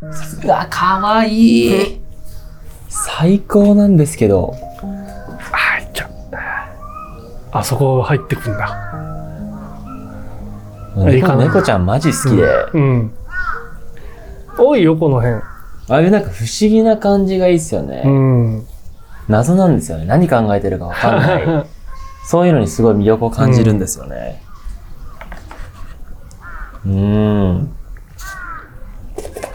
[0.00, 2.00] うわ、かわいい。
[2.88, 4.54] 最高なんですけど。
[5.52, 6.10] あ、いっちゃう。
[7.50, 8.94] あそこ入ってくんだ。
[11.12, 12.46] いいかな猫ちゃんマジ好きで。
[12.74, 13.12] うん。
[14.56, 15.34] 多いよ、この辺。
[15.34, 15.42] あ
[15.88, 18.02] あいうなんか不思議な感じがいいっすよね。
[18.04, 18.66] うん。
[19.26, 20.04] 謎なんですよね。
[20.04, 21.66] 何考えてるかわかんない。
[22.24, 24.42] そういうのにすごい魅力を感じるんですよね。
[26.86, 27.77] うーん。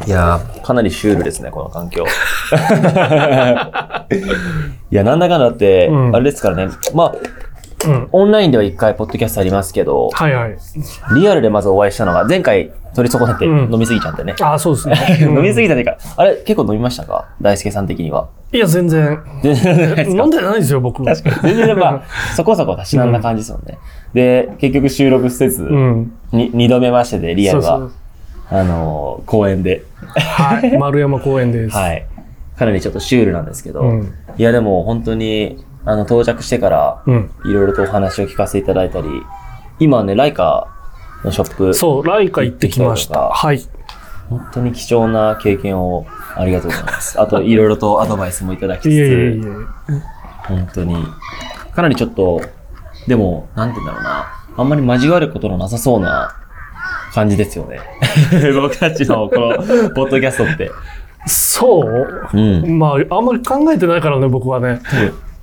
[0.06, 2.06] いやー、かなりシュールですね、この環境。
[4.92, 6.68] いや、なんだかんだって、うんあれですからね。
[6.94, 7.14] まあ、
[7.88, 8.08] うん。
[8.12, 10.58] オンラインでは一回ポッドキャストありますけど、はいはい。
[11.16, 14.36] リアルでまずお会いしたのが、前回取り損ねてうん飲みすぎちゃってね。
[14.42, 14.96] あ、そうですね。
[15.22, 17.26] 飲みすぎぎたっていうか、あれ結構飲みましたか？
[17.42, 18.28] 大輔さん的には。
[18.52, 19.20] いや、全然。
[19.42, 21.04] 全然 飲んでないですよ、僕。
[21.04, 21.56] 確かに。
[21.56, 22.02] 全然まあ、
[22.36, 23.78] そこそこたしなんだ感じですもんね。
[24.14, 26.12] で、結局収録せず、うん。
[26.32, 27.92] に二度目ましてで、リアルは、そうそう
[28.50, 29.84] あのー公園で、
[30.16, 30.76] はい。
[30.80, 31.76] 丸山公園です。
[31.76, 32.06] はい。
[32.58, 37.32] かなりちょっとシュールなんですけど、うんいやでも本当に、あの、到着してから、うん。
[37.46, 39.08] いろいろとお話を聞かせていただいたり、
[39.80, 40.68] 今はね、ライカ
[41.24, 43.30] のショップ、そう、ライカ行ってきました。
[43.30, 43.62] はい。
[44.30, 46.06] 本当に貴重な経験を
[46.36, 47.20] ありがとうございます。
[47.22, 49.94] あと、いろいろとアドバイスもいただきついえいえいつ、え。
[50.48, 50.96] 本当に、
[51.76, 52.42] かなりちょっと、
[53.08, 54.26] でも、なんて言うんだろうな、
[54.58, 56.34] あんまり交わることのなさそうな
[57.14, 57.80] 感じですよね。
[58.60, 59.58] 僕たちのこの、
[59.92, 60.72] ポッドキャストって。
[61.26, 61.82] そ
[62.34, 62.38] う？
[62.38, 62.80] うん。
[62.80, 64.80] まあ、あんまり考えてないからね、僕はね。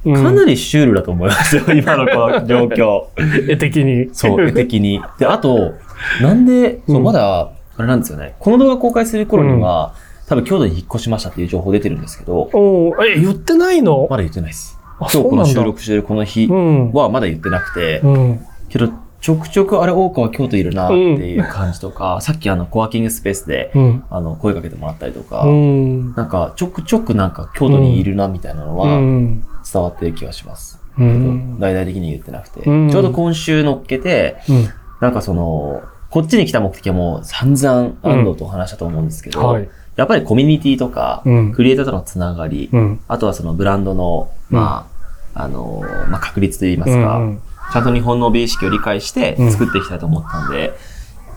[0.05, 3.03] うんかなりシュールだと思いますよ、 今のこの状況。
[3.53, 4.09] 絵的に。
[4.15, 4.99] そう、絵的に。
[5.19, 5.75] で、あと、
[6.23, 8.35] なんで、そうう、んまだ、あれなんですよね。
[8.39, 9.93] この動画公開する頃には、
[10.27, 14.07] 多分京都に引っ越しましたっていう情報出てるんですけど、おーえ、言ってないの？
[14.09, 14.79] まだ言ってないです。
[15.01, 16.93] あ今日この収録してるこの日うん。
[16.93, 18.41] はまだ言ってなくて、うん。
[18.71, 18.89] けど、
[19.21, 24.03] ちょくちょくあれ、大川京都いるなっていう感じとか、 さっきあの、コワーキングスペースで、うん。
[24.09, 26.15] あの、声かけてもらったりとか、うん。
[26.15, 29.43] なんか、ちょくちょくなんか京都にいるなみたいなのうはん。
[29.73, 30.81] 伝わってる気がします。
[30.99, 31.59] うん。
[31.61, 34.69] 大々的に言ってなくて、うんちょうど今週乗っけて、うん。
[35.01, 39.69] なんかその、こっちに来た目的はもう散々安藤と話したと思うんですけど、はい。
[39.97, 43.01] やっぱりコミュニティとか、うんクリエイターとのつながり、うん。
[43.07, 44.87] あとはそのブランドの、ま
[45.35, 50.75] あ、あの、まあ、確率といいますか、うんちゃんと日本の美意識を理解してうん作っていきたいと思ったんで、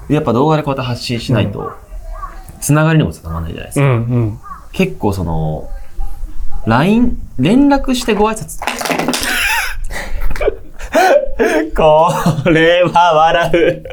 [0.09, 1.71] やっぱ動画でこうやって発信しないと、
[2.59, 3.85] つながりにもつながらないじゃないですか。
[3.85, 3.91] うん。
[3.91, 4.39] うん。
[4.71, 5.69] 結構その、
[6.66, 8.59] LINE、連絡してご挨拶。
[11.75, 13.83] これは笑う。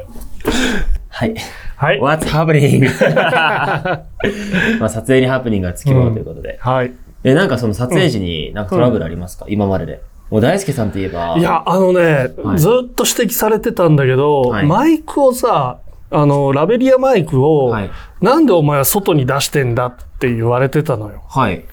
[1.09, 1.35] はい。
[1.75, 1.99] はい。
[1.99, 2.87] What's happening?
[4.79, 6.57] まあ撮影にハプニングがつきものということで。
[6.61, 6.93] はい。
[7.23, 10.01] え、なんかその撮影時になんかトラブルありますか、今までで。
[10.31, 11.35] もう大輔さんといえば。
[11.37, 17.91] い、や、あのね、はいずっと指摘されてたんだけど、はいマイクをさ、あの、ラベリアマイクを、はい。
[18.21, 21.23] なんでお前は外に出してんだって言われてたのよ。
[21.29, 21.63] はい。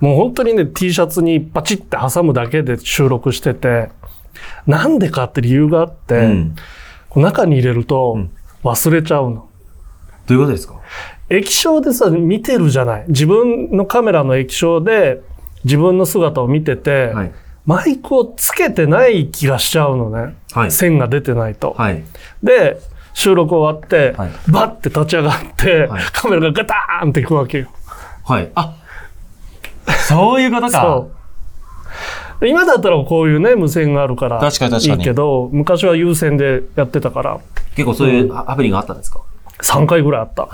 [0.00, 3.90] もう本当にね、T シャツにパチって挟むだけで収録してて、
[4.66, 6.56] なんでかって理由があって、うん。
[7.16, 8.30] 中に入れるとうん
[8.62, 9.48] 忘れちゃうの。
[10.26, 10.74] どういうことですか？
[11.30, 13.04] 液晶でさ、見てるじゃない。
[13.08, 15.22] 自分のカメラの液晶で
[15.64, 17.32] 自分の姿を見てて、はい。
[17.68, 20.34] マイクをつけてない気がしちゃうのね。
[20.52, 20.70] はい。
[20.70, 21.74] 線が出てないと。
[21.76, 22.02] はい。
[22.42, 22.80] で、
[23.12, 27.68] 収録終わって、はいバッて立ち上がって、はいカメラがガターンっていくわけよ。
[28.24, 28.50] はい。
[28.54, 28.74] あ、
[30.08, 30.80] そういうことか。
[30.80, 31.10] そ
[32.38, 32.40] う。
[32.40, 37.38] で今だったらこういうね、無線があるから確かに確かにいいけど、昔は有線でやってたから、
[37.76, 39.20] 結構そういうアプリがあったんですか、
[39.62, 40.48] 3回ぐらいあった。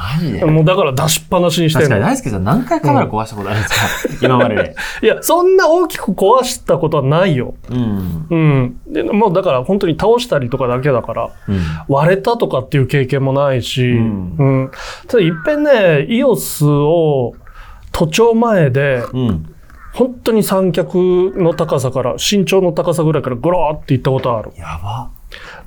[0.47, 2.00] もうだから出しっぱなしにして確かに。
[2.03, 4.76] 大輔さん何回カメラ壊したことあるんですか、今までで。
[5.03, 7.54] いや、そんな大きく壊したことはないよ。
[7.70, 8.26] うん。
[8.31, 8.81] うん。
[8.87, 11.60] で、もうだから本当に倒したりとかだけだから、うん。
[11.88, 14.70] 割れたとかっていう経験もないし、ううんん。
[15.06, 15.70] ただいっぺんね、
[16.09, 17.34] EOS を
[17.93, 19.54] 都庁前で、うん。
[19.93, 20.97] 本当に三脚
[21.37, 24.50] の高さから、身長の高さぐらいからゴローっていったことある。
[24.56, 25.10] やば。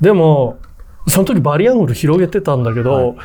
[0.01, 0.57] でも、
[1.07, 3.15] その時バリアングル広げてたんだけど、はい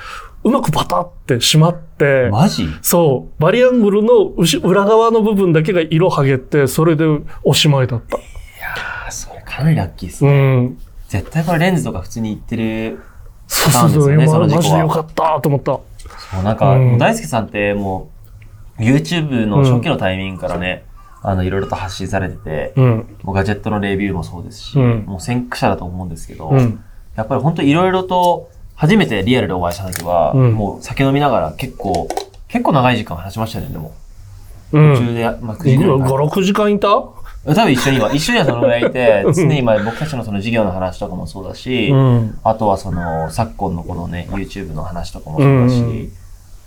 [0.44, 2.66] うまくパタってしまって、マジ？
[2.82, 7.04] そう、バリアングルの後裏側の部分だけが色剥げて、それで
[7.44, 8.18] おしまいだった。
[9.06, 10.56] あ、それかなりラッキーっすうね。
[10.62, 10.78] ん。
[11.08, 12.98] 絶対これレンズとか普通にいってる。
[13.46, 15.72] そうそうそう、なんです今よねそのマジでよかったと思った。
[15.74, 18.10] そう、なんか、うん大輔さんっても
[18.78, 20.86] う、YouTube の初期のタイミングからね、
[21.22, 23.16] あの、いろいろと発信されてて、うん。
[23.22, 26.82] もうガジェットのレビューもそうですし、うんもう先駆者だと思うんですけど、うん。
[27.16, 32.08] やっぱり本当いろいろと、初めてリアルでお会いした時は、うんもう酒飲みながら結構、
[32.48, 33.94] 結構長い時間話しましたよね、でも。
[34.72, 34.94] うん。
[34.96, 36.88] 途中で、まあ、9時ぐらい5、から6時間いた？
[36.88, 37.14] 多
[37.44, 42.38] 分一緒には、 一緒にはそのぐらいいて、常に今僕たちのその授業の話とかもそうだし、うん。
[42.42, 46.12] あとはその、昨今のこのね、YouTube の話とかもそうだし、うん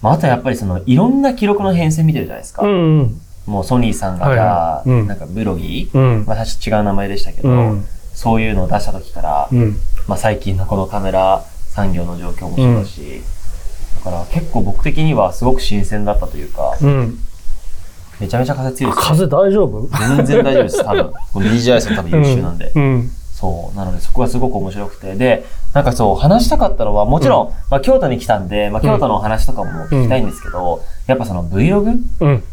[0.02, 2.64] まあ、あとやっぱりその、いろんな記録の変遷見てるじゃないですか。
[2.64, 3.22] うんうん。
[3.48, 6.26] もうソニーさんが、はいなんかブロギー、うん。
[6.26, 9.78] まあ、確か違う名前でしたけど、うんそういうのを出した時から、うん。
[10.08, 13.22] まあ、最近のこのカメラ産業の状況もそうだし、
[14.04, 17.20] だから結構僕的にはすごく新鮮だったというか、うん。
[18.20, 19.08] めちゃめちゃ風強いです、ね。
[19.10, 19.88] 風大丈夫？
[20.18, 21.12] 全然大丈夫です、多分。
[21.34, 22.72] この DJI さん多分優秀なんで。
[22.74, 23.12] うん。
[23.34, 23.78] そう。
[23.78, 25.16] なので、そこがすごく面白くて。
[25.16, 32.44] で、なんかそう、話したかったのは、もちろん、まあ、京都に来たんで、まあ、京都のお話とかも聞きたいんですけど、やっぱその Vlog?Vlog うん。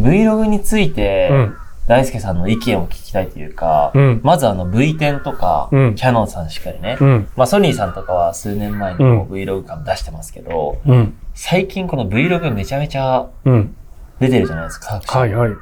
[0.00, 1.56] Vlog について、うん。
[1.86, 7.28] 大輔さんの意見を聞きたいというか、うんまずあの V10 とか、うんキャノンさんしっかりね、うん。
[7.36, 11.14] まあソニーさんとかは数年前にうんこう Vlog 感出してますけど、うん。
[11.34, 13.76] 最近この Vlog めちゃめちゃうん。
[14.18, 15.00] 出てるじゃないですか。
[15.06, 15.52] はいはい。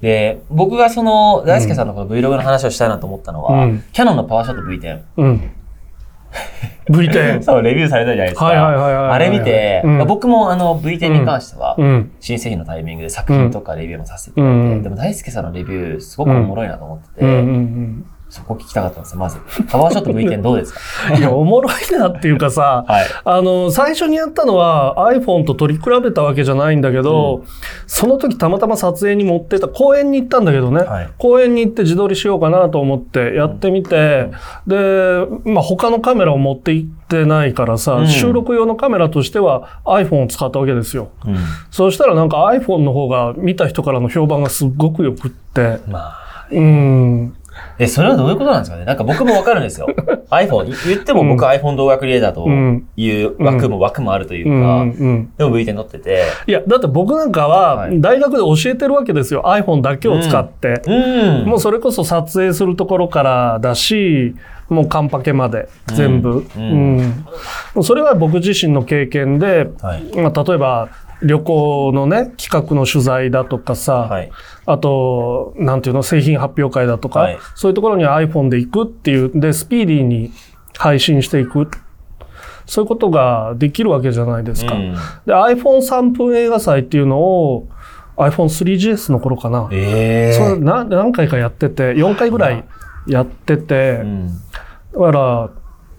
[0.00, 5.50] で、僕がその、大輔さんのこの Vlog の話をしたいなと思ったのは、うんキャノンのパワーショット V10。
[6.88, 6.96] うん。
[6.96, 7.42] V10。
[7.42, 8.46] そう、レビューされたじゃないですか。
[8.46, 12.12] はいはいはいはいはいあれ見て、うんまあ僕もあの V10 に関しては、うん。
[12.20, 19.38] 新製品のタイミングで作品とかレビューもさせていただいて、うんでも大輔さんのレビューすごくおもろいなと思ってて、うんうんそこ聞きたかったんですよ、まず。
[19.70, 20.80] パワーショット V10 どうですか？
[21.14, 21.18] うん。
[21.18, 23.06] いや、おもろいなっていうかさ、はい。
[23.24, 27.44] あの、最初にやったのは iPhone と取り比べたわけじゃないんだけど、
[27.86, 34.30] その時たまたま撮影に持ってた、公園に行ったんだけどね、はい公園に行って自撮りしようかなと思ってやってみて、
[34.66, 41.10] で、まあ他のカメラを持って行ってないからさ、うん収録用のカメラとしては iPhone を使ったわけですよ。
[41.24, 41.36] うん。
[41.70, 46.28] そうしたらなんか iPhone の方が見た人からの評判がすっごく良くって、まあ。
[46.50, 47.36] うん、
[47.78, 48.84] え、それはどういうことなんですかね？
[48.84, 49.86] なんか僕もわかるんですよ。
[50.30, 52.46] iPhone、言っても僕うん iPhone 動画クリエイターと
[52.96, 55.32] いう枠も枠もあるといううん、か、うん。
[55.36, 59.42] でも V10 撮ってて、いや、だって僕なんかははい大学で教えてるわけですよ。
[59.46, 60.82] iPhone だけを使って。
[60.86, 61.48] うん。
[61.48, 64.34] もうそれこそ撮影するところからだし、
[64.68, 66.40] もうカンパケまで全部。
[66.40, 67.24] ううん
[67.82, 70.02] それは僕自身の経験で、はい。
[70.16, 70.88] まあ、例えば
[71.22, 74.30] 旅行のね、企画の取材だとかさ、はい。
[74.66, 80.30] あと、なんていうの、製品発表会だとか、はいそういうところに iPhone で行くっていう、で、スピーディーに
[80.76, 81.68] 配信していく。
[82.66, 84.74] そういうことができるわけじゃないですか。
[84.74, 84.92] うん
[85.26, 87.66] で、iPhone3 分映画祭っていうのを
[88.16, 89.68] iPhone3GS の頃かな。
[89.72, 92.64] ええそれな何回かやってて、4回ぐらい
[93.06, 94.28] やってて、うん。
[94.92, 95.50] だから、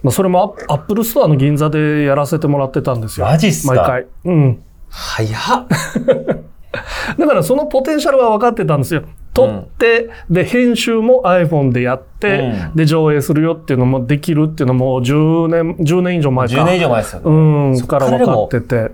[0.02, 3.26] まあ、それもアップルストアの銀座でやらせてもらってたんですよ。
[3.26, 3.74] マジっすか？
[3.74, 4.06] 毎回。
[4.26, 4.62] うん。
[4.90, 5.66] 早っ。
[7.18, 9.02] だからそのポテンシャルは分かってたんですよ。
[9.32, 16.54] 撮って、で、編集も iPhone でやって、うんで、上映するよっていうのもできるっていうのも10年、10年以上前か。
[16.54, 17.30] 10年以上前ですよね。
[17.30, 17.32] う
[17.70, 18.90] ん、そっかから分かってて。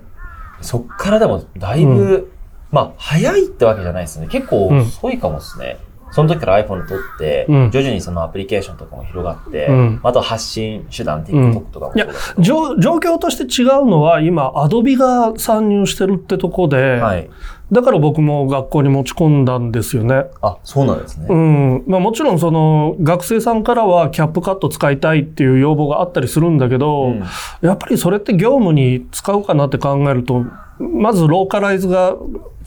[0.61, 2.31] そっからでも、だいぶ、
[2.71, 4.27] まあ、早いってわけじゃないですね。
[4.27, 5.77] 結構遅いかもですね。
[6.11, 12.43] その時から iPhone 撮って、うん徐々にそのアプリケーションとかも広がって、うんあと発信手段、TikTok とかもいやそうだけど。
[12.43, 17.29] 状状況として違うのは今、アドビが参入してるってとこで、はい。
[17.71, 20.25] だから僕も学校に持ち込んだんですよね。
[20.41, 21.27] あ、そうなんですね。
[21.29, 21.83] うん。
[21.85, 27.23] まあもちろんその学生さんからはキャップカット使いたいっていう要望があったりするんだけど、うん
[27.61, 30.45] やっぱりそれって業務に使うかなって考えると、
[30.79, 32.15] まずローカライズが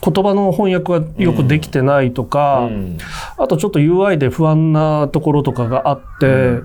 [0.03, 2.97] 言葉の翻訳がよくできてないとか、うん
[3.37, 6.59] あとちょっと UI で不安なところとかがあって、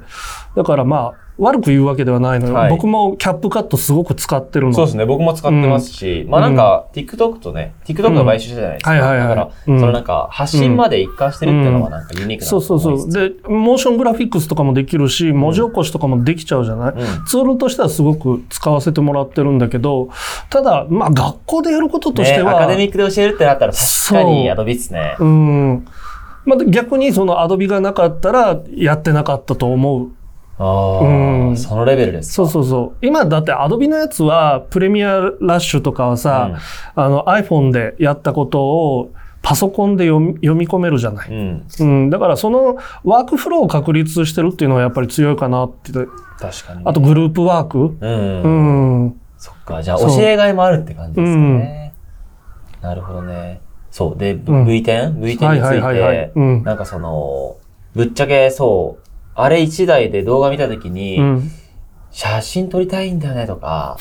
[0.54, 2.54] だからまあ悪く言うわけではないのよ。
[2.54, 4.72] はい僕もキャップカットすごく使ってるの。
[4.72, 5.04] そうですね。
[5.04, 8.92] 僕も使ってますし、まあなんか、TikTok とね、TikTok が買収したじゃないですか。
[8.92, 13.08] うんはいはいはいだから、うんそのなんか、発信まで一貫してるっていうのはなんかユニークなそうそうそう。
[13.08, 13.10] う。
[13.10, 20.08] で、モーショングラフィックスとかもできるし、文字起こしとかもできちゃうじゃない、うんツールとしてはすごく使わせてもらってるんだけど、
[20.50, 25.16] ただ、まあ学校でやることとしてね、は、アカデミックで教えるってなったら確かにアドビっすね。
[25.18, 25.86] うん。
[26.46, 30.10] まあ、逆にそのアドビがなかったらやってなかったと思う。
[30.58, 32.34] ああ、うんそのレベルですか？
[32.34, 33.06] そうそうそう。
[33.06, 36.58] 今だってアドビのやつはプレミアラッシュとかはさ、
[36.94, 41.28] あの iPhone でやったことをパソコンで読み読み込めるじゃない。
[41.30, 41.66] うん。
[41.80, 42.10] うん。
[42.10, 45.92] だからそのワークフローを確立してるっていうのはやっぱり強いかなって。
[45.92, 46.08] 確
[46.66, 46.82] かに、ね。
[46.86, 47.78] あとグループワーク。
[48.00, 48.42] うん。
[48.42, 49.20] うん。
[49.38, 49.82] そっか。
[49.82, 51.92] じゃあ、教えがいもあるって感じですかね。
[52.82, 53.60] なるほどね。
[53.90, 54.18] そう。
[54.18, 57.56] で、V- うん V10?V10 についはいはいはいはいてう、んなんかその、
[57.94, 59.05] ぶっちゃけそう、
[59.36, 61.50] あれ一台で動画見たときに、うん。
[62.10, 63.98] 写真撮りたいんだよねとか、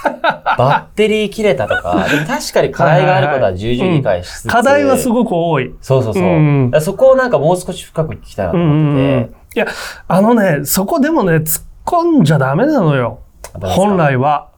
[0.56, 5.74] バッテリー切れたとか、確かに課題があることは重々理解しつつ、課題はすごく多い。
[5.82, 6.22] そうそうそう。
[6.22, 9.34] うんそこをなんかもう少し深く聞きたいなとうんうん思ってうん。
[9.54, 9.66] いや、
[10.08, 13.18] あのね、そこでもね、突っ込んじゃダメなのよ。
[13.60, 13.66] て。
[13.66, 14.48] 本来は。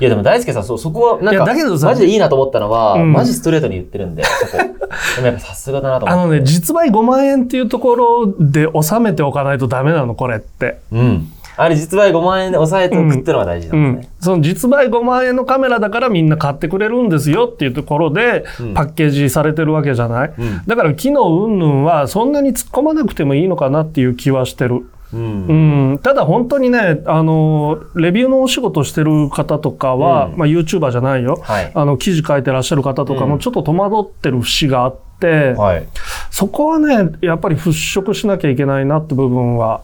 [0.00, 4.58] いやでも大輔さん、そう、そこはなんいか、やだけどさマジでいいなと思ったのは、うんマジストレートに言ってるんで、そこ。
[5.16, 6.22] でもやっぱさすがだなと思って。
[6.22, 10.78] あのね、実売5万円っていうところで収めておかないとダメなの、これって。
[10.92, 11.28] うん。
[11.60, 24.88] あれ実売5万円で抑えておくってのが大事なうんんですね。、その実売5万円のカメラだからみんな買ってくれるんですよっていうところでうんパッケージされてるわけじゃない、うんだから機能云々はそんなに突っ込まなくてもいいのかなっていう気はしてる。
[25.12, 31.40] うんうん、ただ本当にね、あの、レビューのお仕事してる方とかは、うんまあ YouTuber じゃないよ。
[31.42, 31.72] はい。
[31.74, 35.88] あの、記事書いてらっしゃる方とかうんもちょっと戸惑ってる節があって、はい。
[36.30, 39.82] そこはね、やっぱり払拭しなきゃいけないなって部分は、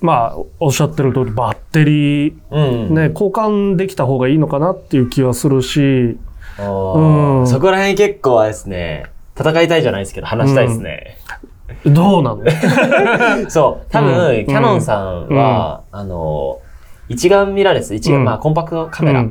[0.00, 2.94] まあ、おっしゃってる通り、バッテリー、うん。
[2.94, 6.18] ね、交換できた方がいいのかなっていう気はするし、
[6.60, 9.06] うんそこら辺結構あれですね、
[9.38, 11.16] 戦いたいじゃないですけど、話したいですね。
[11.86, 12.42] どうなの？
[13.50, 14.46] そう、多分、うん。
[14.46, 16.58] キャノンさんは、あの、
[17.08, 18.24] 一眼ミラーレス、一眼、うん。
[18.24, 19.24] まあコンパクトカメラ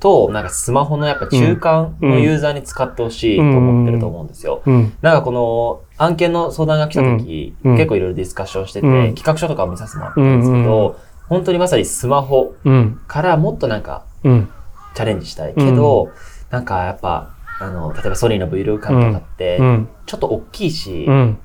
[0.00, 4.62] と、なんかスマホのやっぱ中間のユーザーに使ってほしいと思ってると思うんですよ。
[4.66, 4.92] うん。
[5.00, 9.14] なんかこの案件の相談が来た時、結構いろいろディスカッションしてて、うん。
[9.14, 10.94] 企画書とかを見させてもらったんですけど、うん。
[11.28, 13.00] 本当にまさにスマホうん。
[13.06, 14.48] からもっとなんかうん。
[14.94, 16.08] チャレンジしたいけど、
[16.50, 19.88] なんかやっぱ、あの、例えばソニーの Vlog カメラとかってう、ん。
[20.04, 21.38] ちょっと大きいし、うん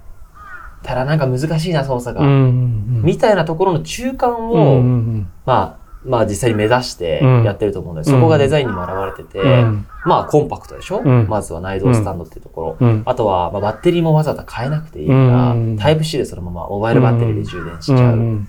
[0.83, 7.43] ただなんか難しいな操作が、うんみたいなところの中間うを、んまあ、まあ実際に目指してうん。
[7.43, 9.87] やってると思うので、そこがデザインにも現れてて、うん。
[10.05, 11.27] まあコンパクトでしょ、うん。
[11.27, 12.77] まずは内蔵スタンドっていうところ。
[12.79, 13.03] うん。
[13.05, 17.99] あとは、まあ、バッテリーもわざわざ変えなくていいから、うんタイプ C でそのままモバイルバッテリーで充電しちゃう。
[17.99, 18.47] うん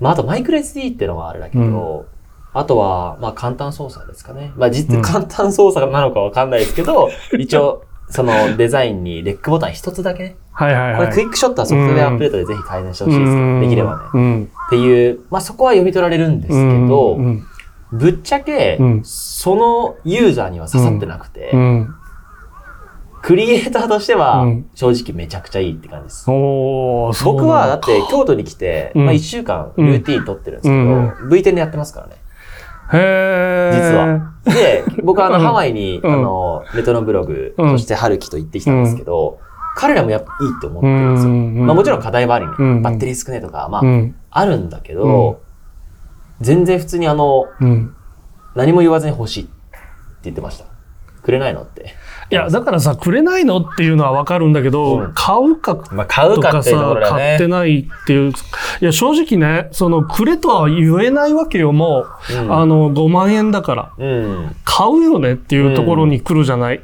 [0.00, 2.06] まあ、あとマイクロ SD っていうのはあれだけど、
[2.52, 4.52] あとは、まあ、簡単操作ですかね。
[4.56, 5.02] まあ、実、うん。
[5.02, 10.36] 簡単操作なのかわかんないですけど、一応、そのデザインにレックボタン一つだけね。
[10.56, 10.96] はいはいはい。
[10.96, 13.60] これクイックショットはソフトウェアアップデートでぜひ改善してほしいですうん。
[13.60, 14.04] できればね。
[14.14, 14.50] うん。
[14.66, 17.46] っていう、まあ、そこは読み取られるんですけど、うん。
[17.92, 19.04] ぶっちゃけ、うん。
[19.04, 21.94] そのユーザーには刺さってなくて、うん。
[23.22, 26.26] クリエイターとしてはうん、正直めちゃくちゃいいって感じです。
[26.26, 29.04] 僕は、だって、京都に来て、うん。
[29.04, 31.08] まあ、1週間、ルーティーン取ってるんですけど、うん。
[31.28, 32.16] V10 でやってますからね。
[32.92, 33.74] へー。
[33.74, 34.32] 実は。
[34.44, 35.42] で、僕はあの、うん。
[35.42, 36.12] ハワイに、うん。
[36.12, 37.70] あの、レトロブログ、うん。
[37.72, 39.40] そして春樹と行ってきたんですけど、
[39.76, 41.32] 彼らもやっぱいいって思ってるんですよ。
[41.32, 42.52] うんまあもちろん課題はあるね。
[42.58, 45.40] うんバッテリー少ねえとか、まあ、うんあるんだけど、
[46.40, 47.94] 全然普通にあの、うん
[48.54, 49.52] 何も言わずに欲しいって
[50.24, 50.64] 言ってました。
[51.22, 51.94] くれないのって。
[52.30, 57.48] いや、だからさ、くれないのっていうのはわかるんだけど、うん買うかまあ、買うとかかっていうとこさろ、だ買ってね。
[57.48, 58.30] ないっていう。
[58.30, 58.34] い
[58.84, 62.34] や、正直ね、その、くれとは言えないわけよ、もう。
[62.34, 63.92] うんあの、5万円だから。
[63.98, 64.56] うん。
[64.64, 66.80] 買うよねっていうところに来るじゃない。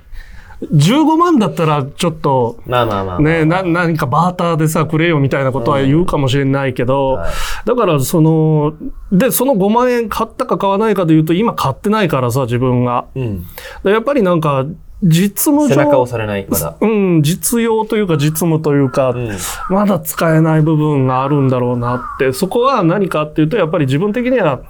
[0.70, 3.20] 15万だったら、ちょっと、まあまあまあまあ。
[3.20, 7.32] ね、な、何かバーターでさ、くれよみたいなことは言うかもしれないけど、はい
[7.64, 8.74] だから、その、
[9.12, 13.06] で、その5万円買ったか買わないかで言うと、今買ってないからさ、自分が。
[13.14, 13.46] うん。
[13.84, 14.66] でやっぱりなんか、
[15.02, 16.76] 実務背中上押、されない、まだ。
[16.80, 19.30] うん、実用というか実務というか、うん。
[19.68, 24.60] まだ使えない部分があるんだろうなって、そこは何かっていうと、やっぱり自分的には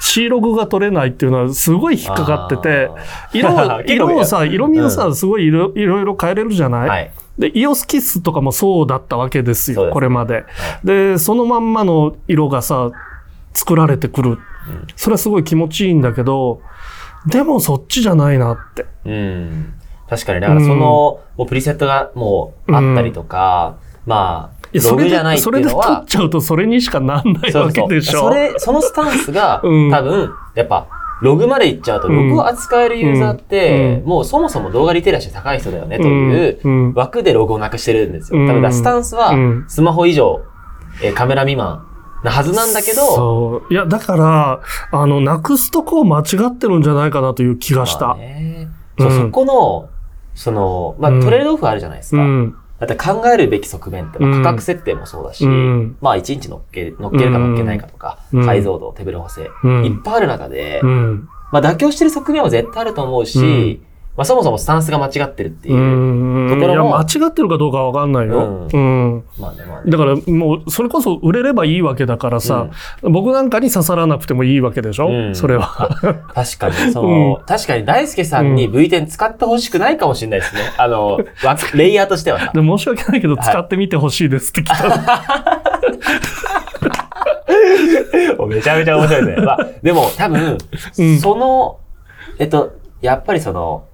[0.00, 2.90] C ログが取れないっていうのはすごい引っかかってて、
[3.32, 3.50] 色
[3.84, 7.10] 色を さ、色味をさ、うすごいいろいろいろ変えれるじゃない、はい。
[7.38, 10.44] で、イオスキッスとかもそうだったわけですよ、すこれまで。
[10.84, 12.90] で、そのまんまの色がさ、
[13.54, 14.38] 作られてくる。
[14.94, 16.60] それはすごい気持ちいいんだけど、
[17.26, 18.86] でもそっちじゃないなって。
[19.04, 19.74] うん。
[20.10, 23.76] 確かに、だからその、もうプリセットがもうあったりとか、
[24.06, 28.20] まあ、それじゃないってそれで取っいうのは、ちゃうとそれにしかなんないわけでしょ。
[28.22, 29.90] それ、そのスタンスが、 うん。
[29.90, 30.86] 多分、やっぱ、
[31.22, 34.08] ログまで行っちゃうと、ログを扱えるユーザーって、うん。
[34.08, 38.40] もうそもそも動画リテラシー高い人だよね、という枠でログをなくしてるんですよ。
[38.40, 38.48] うん。
[38.48, 40.40] 多分、スタンスはうん、スマホ以上、
[41.02, 41.84] えーカメラ未満
[42.24, 43.72] なはずなんだけど、そう。
[43.72, 44.60] いや、だから、
[44.92, 48.16] あの、なくすとこを間違ってるんじゃないかなという気がした。
[48.98, 49.26] そううん。
[49.26, 49.88] そこの、
[50.40, 51.20] その、まあ、うん。
[51.20, 52.22] トレードオフあるじゃないですか。
[52.22, 52.56] うん。
[52.78, 55.98] だって考えるべき側面って、ま価格設定もそうだし、うん。
[56.00, 58.46] まあ1日乗っけ、乗っけるか乗っけないかとか、うん。
[58.46, 59.84] 解像度、手ブレ補正、うん。
[59.84, 61.28] いっぱいある中で、うん。
[61.52, 63.89] まあ妥協してる側面は絶対あると思うし、うん
[64.20, 68.68] まあそもそもスタンスが間違ってるっていうところも間違ってるかどうかわかんないよ。
[68.70, 69.24] うん。
[69.38, 69.90] まあね、まあね。
[69.90, 72.68] だからもう、それこそ売れればいいわけだからさ、
[73.00, 75.88] 僕なんかに刺さらなくてもいいわけでしょ、うんそれは。
[76.34, 80.64] 確かに、 その、う確かに大輔さんに V10 使ってほしくないかもしれないですね。
[80.76, 82.50] あの、わレイヤーとしてはさ。
[82.52, 84.84] で申し訳ないけど、はい使ってみてほしいですって来た。
[88.46, 89.36] めちゃめちゃ面白いね。
[89.36, 90.58] まあ、でも多分、
[90.98, 91.80] うんその、
[92.38, 93.86] えっと、やっぱりその、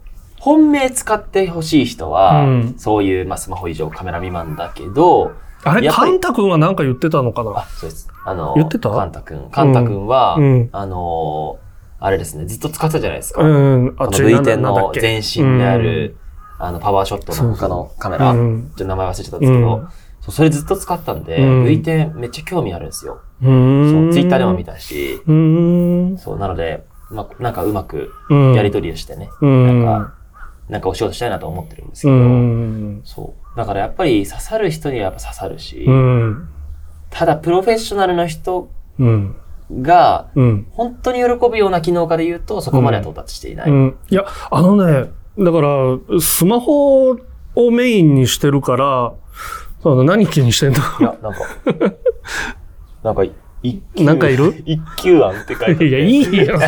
[0.47, 5.33] 本命使ってほしい人は、うんそういう、まあ、スマホ以上カメラ未満だけど、
[5.65, 7.51] あれ、カンタ君は何か言ってたのかな？
[7.59, 8.09] あ、そうです。
[8.25, 8.91] あの、言ってた？
[8.91, 9.51] カンタ君。
[9.51, 11.59] カンタ君は、うんあの、
[11.99, 13.43] あれですね、ずっと使ってたじゃないですか。
[13.43, 13.95] うん。
[13.99, 16.17] あ、この違う V10 の前身である、
[16.61, 19.89] あの、パワーショットの他のカメラ、うんちょっと名前忘れちゃったんですけど、うん
[20.21, 23.21] そうそれずっと使ってたんで、うん V10 めっちゃ興味あるんですよ。
[23.43, 26.19] そうんツイッターでも見たし、うーん。
[26.19, 28.55] そう、なので、まあ、なんかうまくうん。
[28.55, 29.85] やり取りをしてね、うん。
[29.85, 30.15] なんか、
[30.69, 33.01] なんかお仕事したいなと思ってるんですけうど、ん。
[33.05, 33.57] そう。
[33.57, 36.49] だからやっぱり刺さる人にはやっぱ刺さるし、うん。
[37.11, 38.69] ただプロフェッショナルの人
[38.99, 39.37] うん。
[39.83, 40.67] が、うん。
[40.73, 43.71] 本当に喜ぶような機能化で言うと、そこまでは到達していない。
[43.71, 43.97] うん。
[44.09, 47.17] いや、あのね、だから、スマホを
[47.71, 49.13] メインにしてるから、
[49.85, 50.79] 何気にしてんの？
[51.01, 51.39] いや、なんか、
[53.05, 53.25] なんか、
[53.97, 54.63] なんかいる？
[54.67, 55.87] 一級案って書いて。
[55.87, 56.59] いや、いいよ、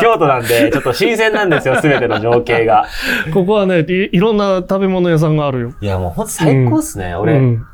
[0.00, 2.86] 京都なんで、ちょっと新鮮なんですよ、すべての情景が。
[3.32, 5.72] ここはねい、いろんな食べ物屋さんがあるよ。
[5.80, 7.14] いや、もうほんと最高っすね。
[7.14, 7.66] 俺、うん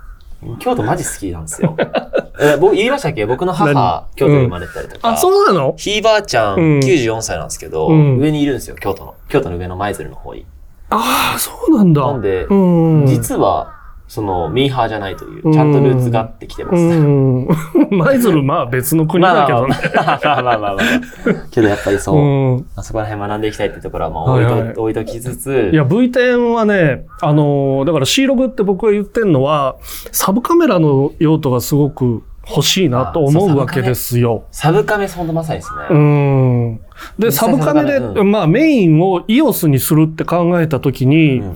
[0.59, 1.77] 京都マジ好きなんですよ。
[2.41, 3.27] え僕言いましたっけ？
[3.27, 5.09] 僕の母何、京都に生まれてたりとか。
[5.11, 5.75] あ、そうなの？
[5.77, 9.15] ひいばあちゃん、うん94歳なんですけど、うん上にいるんですよ、京都の。
[9.29, 10.47] 京都の上の舞鶴の方に。
[10.89, 12.01] ああ、そうなんだ。
[12.01, 12.55] なんでう
[13.03, 13.07] ん。
[13.07, 13.75] 実は、
[14.11, 16.81] その、ミーハーじゃないという、ちゃんとルーツがあってきてます。
[16.83, 17.49] うん。
[17.97, 19.77] 舞鶴、まあ別の国だけどね。
[19.97, 21.49] あまあまあまあまあ。
[21.53, 22.67] けどやっぱりそう、うん。
[22.75, 29.77] あそこら辺学んでいきたいってところは、まあ置いと,、はいはい置いときつつ、いや、V10 はね、あのーだから C ログって僕が言ってんのは、
[30.11, 34.43] サブカメラの用途がすごく欲しいなと思うわけですよ。
[34.51, 36.01] サブカメそんなまさにですうね。
[36.01, 36.81] ん。
[37.17, 41.55] で、サブカメで、うまあメインを EOS にするって考えたときに、うんうん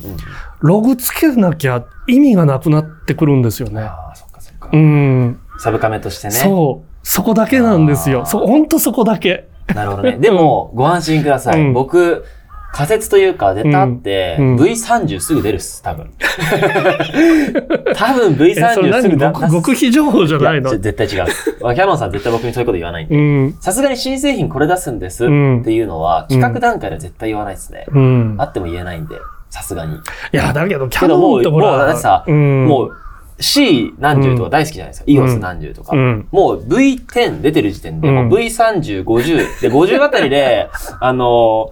[0.64, 3.82] ログつけなきゃ意味がなくなってくるんですよね。
[3.82, 4.70] ああ、そっかそっか。
[4.72, 5.38] うん。
[5.58, 6.32] サブカメとしてね。
[6.32, 6.88] そう。
[7.06, 8.24] そこだけなんですよ。
[8.24, 9.46] そう、ほんとそこだけ。
[9.74, 10.12] なるほどね。
[10.20, 11.60] でも、ご安心ください。
[11.60, 12.24] うん僕、
[12.72, 16.10] 仮説というか、データって、うんうん V30 すぐ出るっす、多分。
[17.94, 19.32] 多分え、それ V30 すぐ何？
[19.32, 20.70] 出極極秘情報じゃないの？
[20.70, 21.26] 絶対違う。
[21.74, 23.14] キャノンさん絶対僕にそういうこと言わないんで。
[23.14, 23.56] うん。
[23.60, 27.84] さすがに新製品これ出すんですっうんていうのは、企画段階では絶対言わないですね。
[27.92, 28.34] うん。
[28.38, 29.16] あっても言えないんで、
[29.54, 29.94] さすがに。
[29.94, 29.98] い
[30.32, 32.96] や、だけど、キャノンってほら、もうだってさ、うん、もう
[33.38, 35.06] C 何十とか大好きじゃないですか。
[35.06, 35.96] ん EOS 何十とか。
[35.96, 39.60] うんもう V10 出てる時点で、うんもう V30、50。
[39.60, 40.68] で、50あたりで、
[41.00, 41.70] あの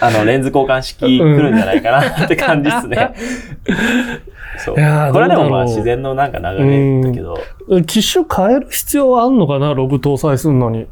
[0.00, 3.12] あの、レンズ交換式来るんじゃないかなって感じっすね。
[4.64, 4.76] そう。
[4.76, 7.36] いやーこれはでもまあ自然のなんか流れだけど、
[7.84, 10.86] 機種変える必要はあんのかな、ログ搭載するのに。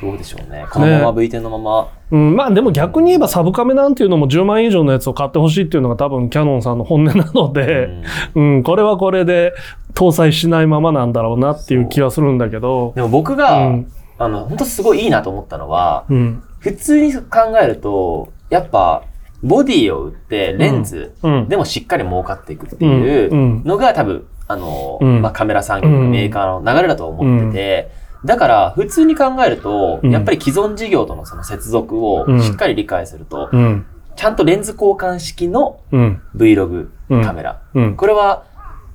[0.00, 0.66] どうでしょうね。
[0.70, 1.88] このまま V10 のまま。
[2.10, 7.88] うん、まあでも逆に言えばサブカメなんていうのも10万円以上のやつを買ってほしいっていうのが多分キャノンさんの本音なので、
[8.34, 9.52] うん、これはこれで
[9.94, 17.22] 搭載しないままなんだろうなっていう気はするんだけど、でも僕うが、ん、あの、本当すごいいいなと思ったのは、うん、普通に考
[17.60, 19.04] えると、やっぱ、
[19.42, 23.62] ボディを売って、レンズうん、でもしっかり儲かっていくっていううん。
[23.64, 25.22] のが多分、あの、うん。
[25.22, 27.90] まあ、カメラ産業のメーカーの流れだと思ってて、
[28.24, 30.10] だから、普通に考えると、うん。
[30.10, 32.42] やっぱり既存事業とのその接続をうん。
[32.42, 37.22] しっかり理解すると、うん、ちゃんとレンズ交換式のうん、Vlog うん。
[37.24, 37.62] カメラ。
[37.74, 38.44] うん、これは、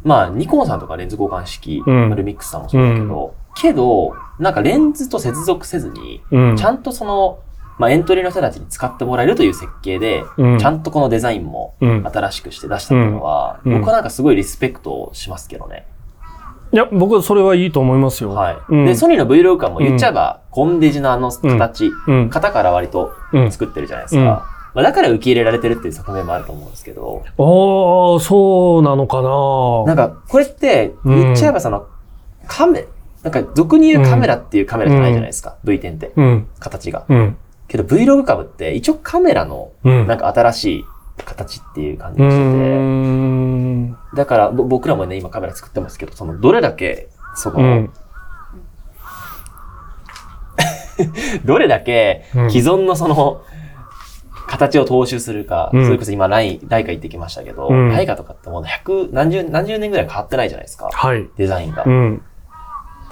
[0.04, 2.16] まあ、ニコンさんとかレンズ交換式、うん。
[2.16, 7.40] ルミックスさんもそうだけど、けど、なんかレンズと接続せずに、うん、ちゃんとその、
[7.80, 10.60] まあ、エントリーの人たちに使ってもらえるという設計で、うん。
[10.60, 12.06] ちゃんとこのデザインもうん。
[12.06, 13.80] 新しくして出したっていうのは、うん。
[13.80, 15.88] 僕はなんかすごいリスペクトをしますけどね。
[16.74, 18.32] いや、僕はそれはいいと思いますよ。
[18.32, 18.58] はい。
[18.70, 23.52] うんで、ソニーの Vlog 感も言っちゃえば、コンデジのあの形、うん、型から割とうん。
[23.52, 24.22] 作ってるじゃないですか。
[24.22, 24.26] うん
[24.74, 31.88] まあ、だから受け入れられてるっていう側面もあると思うんですけど、ああ、そうなのかななんか、これって、言っちゃえばその、
[32.48, 32.88] カメ、
[33.22, 37.06] なんか、俗に言うカメラっていうカメラじゃないじゃないですか、V10 って、うん、形が。
[37.08, 40.08] うん、けど Vlog 株って、一応カメラの、うん。
[40.08, 40.86] なんか新しい
[41.18, 42.44] 形っていう感じうがして
[44.14, 44.18] て。
[44.18, 47.94] だから、ぼ僕らもね、今カメラ作ってますけど、その、どれだけ、その、うん。
[51.46, 53.42] どれだけうん既存のその、
[54.48, 60.90] 形を踏襲するか、うんそれこそ今ライン、ライカ行ってきましたけど、うんライカとかってもう百、何十、何十年ぐらい変わってないじゃないですか。
[60.92, 61.28] はい。
[61.38, 61.84] デザインが。
[61.86, 62.22] うん。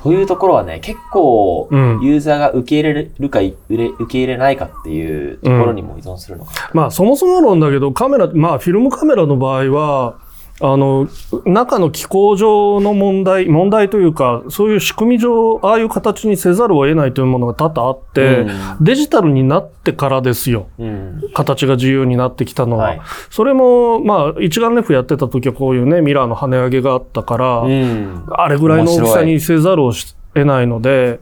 [0.03, 2.01] というところはね、結構、うん。
[2.01, 10.15] ユーザーが受け入れるか、受れ受け入れないかっていうところにも依存するのかまあそもそも論だけど、カメラ、まあフィルムカメラの場合は、
[10.61, 11.07] あの、
[11.45, 18.45] 中の機構上の問題、問題というか、そういう仕組み上、ああいう形にせざるを得ないというものが多々あって、
[18.79, 20.67] デジタルになってからですよ。
[20.77, 20.85] な。
[20.85, 21.21] うん。
[21.33, 22.85] 形が自由になってきたのは。
[22.85, 23.01] はい。
[23.31, 28.23] それも、まあ、一眼レフやってた時はこういうね、ミラーの跳ね上げがあったから、うん。
[28.29, 29.93] あれぐらいの大きさにせざるを
[30.33, 31.19] 得ないので、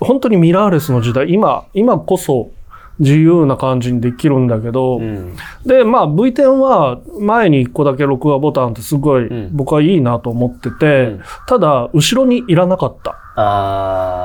[0.00, 2.50] 本当にミラーレスの時代、今、今こそ
[2.98, 5.36] 自由な感じにできるんだけど、うん。
[5.64, 13.16] で、まあ V10 は前に1個だけ録画ボタンってすごいうん僕はいいなと思ってて、うんただ後ろにいらなかった。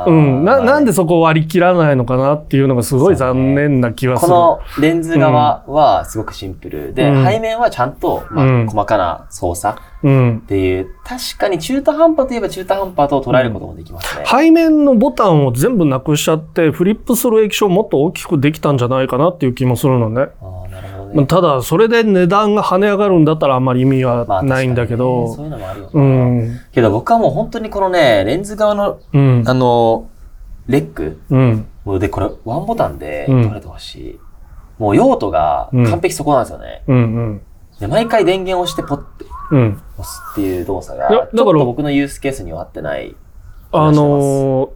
[0.08, 0.44] うん。
[0.44, 4.32] な、なんでそこを割り切らないのかなっていうのがすごい残念な気はする。
[4.32, 10.48] このレンズ側はすごくシンプルで、うん背面はちゃんと、まあうん細かな操作うんっ。
[10.48, 14.26] ていう、確かに中途半端といえば中途半端と捉えることもできますね。
[14.26, 20.28] 背面のボタンを全部なくしちゃって、フリップする液晶をもっと大きくできたんじゃないかなっていう気もするのね。
[20.42, 20.63] あ
[21.14, 21.18] ね。
[21.18, 25.36] まあただ、それで値段が跳ね上がるんだったらあんまり意味まあはないんだけど。
[25.36, 26.04] 確かにねそういうのもあるような。
[26.56, 26.60] ん。
[26.72, 29.44] けど僕はもう本当にこのね、レンズ側の、うん。
[29.46, 30.10] あの、
[30.68, 31.68] レックうん。
[32.00, 34.20] で、これワンボタンでうん撮れてほしい。
[34.80, 36.84] もう用途が完璧そこなんですよね。
[36.88, 36.96] うん。
[36.96, 37.42] うん。
[37.80, 39.82] で、毎回電源を押してポッてうん。
[39.98, 43.16] 押すっていう動作が、だからちょっと僕のユースケースには合ってない。
[43.72, 44.70] あのー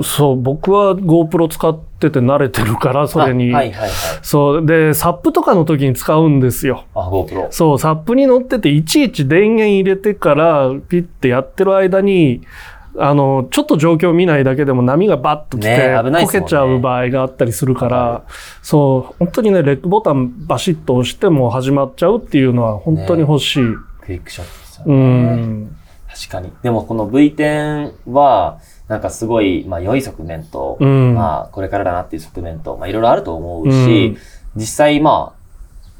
[0.00, 3.52] そう、僕は GoPro 使ってて慣れてるから、それに。
[3.52, 3.90] あはいはいはい。
[4.22, 4.66] そう。
[4.66, 6.84] で、サップとかの時に使うんですよ。
[6.94, 7.48] あ、GoPro。
[7.50, 12.40] そう、サップに乗ってて、いちいち電源入れてから、ピッてやってる間に、
[12.98, 15.76] あの、ちょっと状況を見ないだけでも波がバッと来て、
[16.10, 18.24] ねこけちゃう場合があったりするから、
[18.62, 23.64] そう、本当にね、レックボタンバシッと押しても始まっちゃうっていうのは本当に欲しい。
[24.00, 24.96] クイックショットですようね。
[25.36, 25.76] ん。
[26.08, 26.52] 確かに。
[26.62, 28.58] でもこの V10 は、
[28.92, 31.14] なんかすごい、まあ良い側面と、うん。
[31.14, 34.18] まあこれからだなっていう側面と、まあいろいろあると思ううしん、
[34.54, 35.32] 実際ま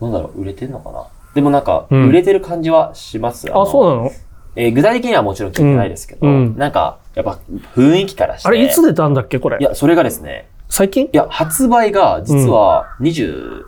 [0.00, 1.06] あ、なんだろう、売れてんのかな？
[1.34, 3.48] でもなんか、うん売れてる感じはします。
[3.50, 4.10] あ、そうななの
[4.56, 7.38] えー具体的にはもちろん聞いてないですけど、うんうんなんか、やっぱ
[7.74, 8.48] 雰囲気からして。
[8.48, 9.56] あれ、いつ出たんだっけこれ？
[9.58, 9.62] い。
[9.64, 11.06] や、それがですね、最近？
[11.06, 13.62] いや、発売が実は20、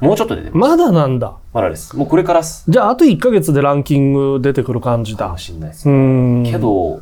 [0.00, 0.70] もうちょっとで出てます。
[0.70, 1.34] まだなんだ。
[1.52, 1.96] まだです。
[1.96, 5.38] もうこれからすじゃあ、あと1ヶ月でランキング出てくる感じだかも。
[5.38, 6.48] しれないですうね。
[6.48, 6.52] ん。
[6.52, 7.00] け、ど、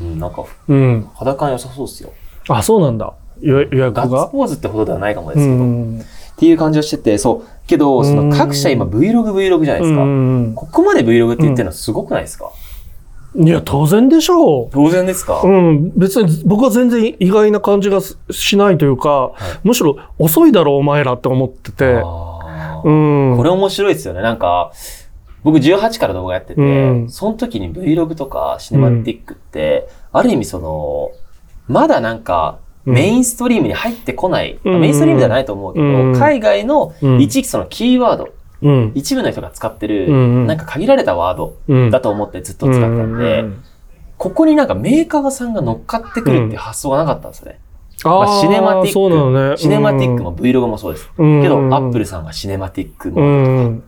[0.00, 1.08] うん、なんか、うん。
[1.14, 2.12] 肌感良さそうですよ。
[2.48, 3.12] あ、そうなんだ。
[3.40, 5.64] 予予約ガッツがポーズってほどではないかもでうすけど。
[5.64, 6.04] っん。
[6.36, 7.66] ていう感じをしてて、そう。
[7.66, 10.02] けど、その各社今 Vlog、Vlog じゃないですか。
[10.02, 10.52] うん。
[10.54, 12.50] ここまで Vlog って言ってるのすごくないですか、
[13.36, 14.68] いや、当然でしょう。
[14.72, 19.32] 当然ですか、うん、別に僕は全然意外な感じがししないというか、
[19.64, 22.00] いむしろ遅いだろうお前らって思ってて。
[22.04, 23.36] あうーん。
[23.36, 24.22] これ面白いですよね。
[24.22, 24.72] なんか、
[25.42, 26.64] 僕18から動画やってて、う
[27.04, 31.10] んその時に Vlog とかシネマティックって、ある意味その、
[31.66, 38.30] まだなんか、うんメインストリームに入ってこない、うんメインストリームじゃないと思うけど、うん海外のうん一そのキーワード、
[38.62, 38.92] うん。
[38.94, 41.90] 一部の人が使ってる、うんうんなんか限られたワードうん。
[41.90, 43.64] だと思ってずっと使ってたんで、うん
[44.18, 47.60] ここになんかメーカーさんが乗っかってくるっていう発想がなかったんですよね。
[48.04, 49.56] あまあ、シネマティック、のね。
[49.56, 51.08] シネマティックも Vlog もそうです。
[51.16, 53.82] うん、けど、アップルルさんがシネマティックうも、ん。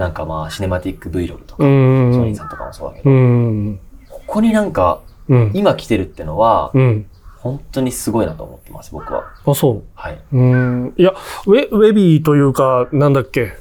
[0.00, 2.10] なんかまあ、シネマティック Vlog とか、うん。
[2.14, 3.78] ソニーさんとかもそうだけど、うん。
[4.08, 5.50] ここになんか、うん。
[5.52, 7.06] 今来てるってのは、うん。
[7.36, 9.24] 本当にすごいなと思ってます、僕は。
[9.46, 9.82] あ、そう。
[9.94, 10.18] はい。
[10.32, 10.94] うん。
[10.96, 11.12] いや、
[11.46, 13.52] ウェ、ウェビーというか、なんだっけ？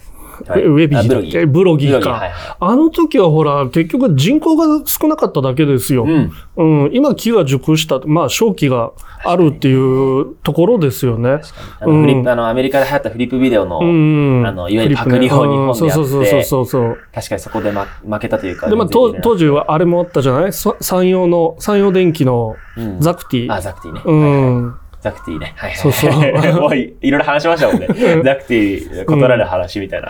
[0.47, 2.11] はいウェビーだっけブロギーか。
[2.11, 6.05] はいはあの時はほら、結局人口が少なかっただけですよ。
[6.05, 6.11] い。
[6.13, 6.31] うん。
[6.57, 8.91] うん、今木が熟した、まあ正気が
[9.23, 11.41] あるっていうところですよね。
[11.79, 14.45] あの、フリップ、あの、アメリカで流行ったフリップビデオの、うん。
[14.45, 16.97] あのいわゆるパクリを日本でやってうんそうそうそうそうそう。
[17.13, 18.69] 確かにそこで、ま、負けたというか。
[18.69, 20.53] で、まあ、当当時はあれもあったじゃない？
[20.53, 23.51] そ山陽の、山陽電機のうんザクティ。
[23.53, 24.01] あ、ザクティね。
[24.05, 24.75] うん。
[25.01, 25.53] ザクティね。
[25.55, 25.77] はいはい。
[25.77, 26.11] そうそう
[26.61, 27.87] もういいろいろ話しましたもんね。
[28.23, 30.09] ザクティ、異なる話みたいな。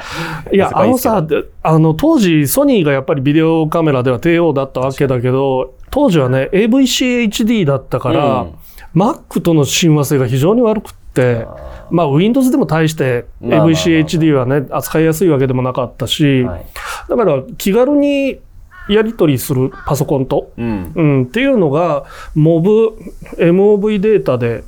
[0.52, 8.47] いや、あのさ、であの、当時、ソニーがやっぱりビデオカメラでは帝王だったわけだけど、当時はね、AVCHD だったかですけどら、
[8.95, 11.45] Mac との親和性が非常に悪くって、
[11.91, 16.65] まあ、Windows でも対して AVCHD はね、扱いやすいわけでもなかったし、うんはい
[17.10, 18.39] だから気軽に
[18.88, 20.91] やり取りするパソコンと、うん。
[20.95, 22.93] うん、っていうのが、MOV、
[23.38, 24.63] MOV データでうん。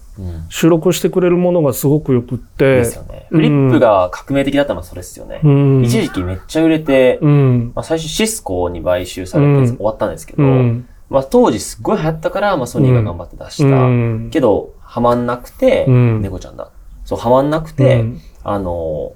[0.49, 2.75] 収録してくれるものがすごくよくって。
[2.77, 3.27] です、よね。
[3.29, 5.41] フリップが革命的だったのはそれですよね。
[5.43, 9.77] うん、一時期めっちゃ売れて、うん、まあ、最初シスコに買収されてうん。
[9.77, 13.75] 終わったんですけど、うん、まあ、当時すっごい流行ったから、まあ、ソニーが頑張って出した。
[13.75, 14.29] うん。
[14.31, 16.21] けど、ハマんなくて、うん。
[16.21, 16.69] 猫ちゃんだ。
[17.05, 18.21] そう、ハマんなくて、うん。
[18.43, 19.13] あの、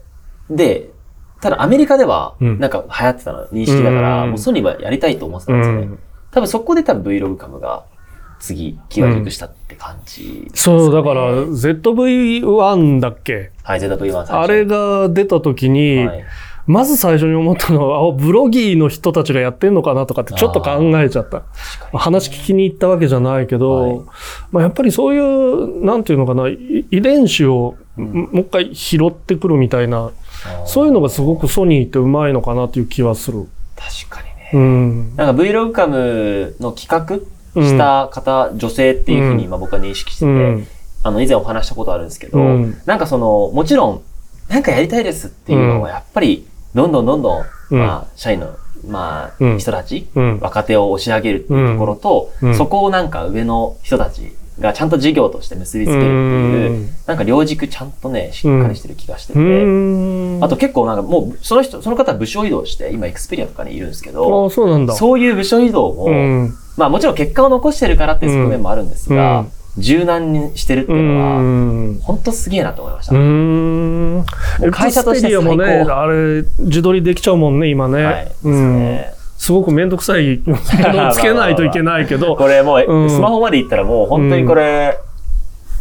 [0.50, 0.90] で、
[1.42, 2.60] ただアメリカでは、うん。
[2.60, 4.30] なんか流行ってたの認識だから、うん。
[4.32, 5.86] もうソニーはやりたいと思ってたうんですよね。
[5.86, 6.00] ん。
[6.32, 7.86] 多分そこで多分 Vlog カムが
[8.40, 13.52] 次、気が熟したって感じです、そう、だから、ZV-1 だっけ？
[13.64, 16.26] はい、ZV-1 最初あれが出た時に、はい、
[16.68, 21.44] まず最初に思ったのは、あ、ブロギーの人たちがやってんのかなとかってちょっと考えちゃった。
[21.98, 24.02] 話聞きに行ったわけじゃないけど、はい。
[24.52, 28.06] まあ、やっぱりそういう、なんていうのかな、い遺伝子をうん。
[28.14, 30.66] もう一回拾ってくるみたいな、あー。
[30.66, 33.48] そういうのがすごくソニーってうまいのかなっていう気はする。
[33.76, 34.50] 確かにね。
[34.54, 35.16] うん。
[35.16, 37.20] なんか Vlog カムの企画
[37.62, 40.68] した方、女性っていうふうにうんまあ僕は認識してて、うん。
[41.04, 44.02] あの、以前お話したことあるんですけど、うんなんかその、もちろん、
[44.50, 48.56] なんかやりたいですっていうのは、やっぱり、どんどんどんどん、うんまあ、社員の
[48.88, 50.40] まあ、うん人たち、うん。
[50.40, 60.40] 若手を押し上げるっていうところと、うんそこをなんか上の人たちがちゃんと事業として結びつけるっていう、うんなんか両軸ちゃんとね、しっかりしてる気がしてて、うん。
[60.42, 64.94] あと結構なんかもう、その人、その方は部署移動して、今エクスペリアとかにいるんですけど、あそうなんだ。
[64.96, 66.58] そういう部署移動も、うん。
[66.78, 72.00] まあもちろん結果を残してるからっていう側面もあるんですが、うん柔軟にしてるってういうのは、ん。
[72.02, 73.08] 本当すげえなと思いまし
[74.64, 74.72] た。
[74.72, 78.06] 会社として最高あれ、自撮りできちゃうもんね、今ね。
[78.06, 78.32] はい。
[78.48, 79.12] ね。
[79.38, 84.98] すごくめんどくさいものをつけないといけないけど、 これもう、うんスマホまで行ったらもう本当にこれ、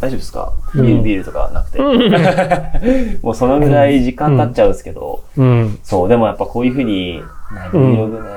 [0.01, 0.51] 大丈夫ですか？
[0.75, 1.79] ビール、ビールとかなくて。
[3.23, 5.79] もうそのぐらい時間経っちゃうんですけど、うん。
[5.83, 7.23] そう、でもやっぱこういうふうに、ね、
[7.71, 8.29] うん Vlog ね、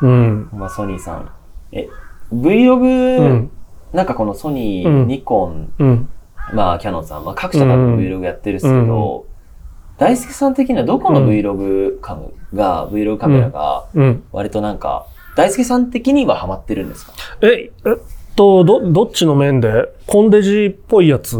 [0.00, 0.48] うん。
[0.56, 1.28] まあソニーさん。
[1.72, 1.88] え、
[2.32, 3.50] Vlog、うん。
[3.92, 5.08] なんかこのソニー、うん。
[5.08, 6.08] ニコン、うん。
[6.52, 9.26] まあキャノンさん、まあ各社多分 Vlog やってるんですけど、
[9.98, 14.24] 大輔さん的にはどこの Vlog カムが、Vlog カメラが、うん。
[14.32, 17.12] 割となんか、大輔さん的にはハマってるんですか？
[17.42, 17.96] え、えっ
[18.36, 19.88] と、ど、どっちの面で？
[20.06, 21.36] コンデジっぽいやつ？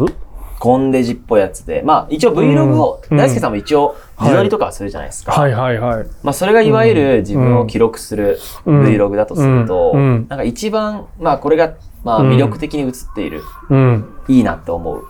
[0.59, 1.81] コンデジっぽいやつで。
[1.83, 3.17] まあ一応 Vlog を、うん。
[3.17, 5.31] 大輔さんも一応自撮りとかはするじゃないですか。
[5.31, 6.05] はいはいはい。
[6.21, 8.83] まあそれがいわゆる自分を記録するうん。
[8.83, 12.29] Vlog だとすると、なんか一番、まあこれが、まあうん。
[12.31, 14.05] 魅力的に映っている、うん。
[14.27, 15.03] いいなって思う